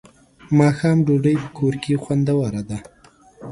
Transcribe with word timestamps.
ماښام 0.59 0.97
ډوډۍ 1.05 1.35
په 1.43 1.49
کور 1.57 1.73
کې 1.83 1.93
خوندوره 2.03 2.61
ده. 2.69 2.77